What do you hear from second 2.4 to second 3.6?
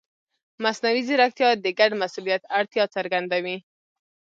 اړتیا څرګندوي.